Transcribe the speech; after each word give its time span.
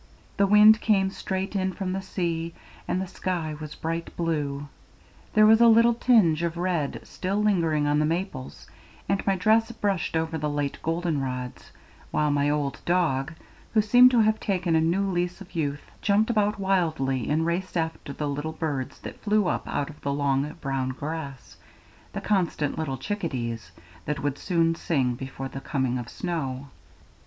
The 0.37 0.47
wind 0.47 0.81
came 0.81 1.11
straight 1.11 1.55
in 1.55 1.73
from 1.73 1.93
the 1.93 2.01
sea, 2.01 2.55
and 2.87 2.99
the 2.99 3.05
sky 3.05 3.55
was 3.61 3.75
bright 3.75 4.09
blue; 4.17 4.67
there 5.35 5.45
was 5.45 5.61
a 5.61 5.67
little 5.67 5.93
tinge 5.93 6.41
of 6.41 6.57
red 6.57 7.01
still 7.03 7.35
lingering 7.43 7.85
on 7.85 7.99
the 7.99 8.05
maples, 8.07 8.65
and 9.07 9.23
my 9.27 9.35
dress 9.35 9.71
brushed 9.71 10.15
over 10.17 10.39
the 10.39 10.49
late 10.49 10.79
golden 10.81 11.21
rods, 11.21 11.69
while 12.09 12.31
my 12.31 12.49
old 12.49 12.79
dog, 12.83 13.33
who 13.75 13.81
seemed 13.83 14.09
to 14.09 14.21
have 14.21 14.39
taken 14.39 14.75
a 14.75 14.81
new 14.81 15.03
lease 15.07 15.39
of 15.39 15.53
youth, 15.53 15.83
jumped 16.01 16.31
about 16.31 16.57
wildly 16.59 17.29
and 17.29 17.45
raced 17.45 17.77
after 17.77 18.11
the 18.11 18.27
little 18.27 18.53
birds 18.53 18.99
that 19.01 19.21
flew 19.21 19.45
up 19.47 19.67
out 19.67 19.91
of 19.91 20.01
the 20.01 20.11
long 20.11 20.51
brown 20.61 20.89
grass 20.89 21.57
the 22.13 22.21
constant 22.21 22.75
little 22.75 22.97
chickadees, 22.97 23.69
that 24.05 24.23
would 24.23 24.39
soon 24.39 24.73
sing 24.73 25.13
before 25.13 25.47
the 25.47 25.61
coming 25.61 25.99
of 25.99 26.09
snow. 26.09 26.69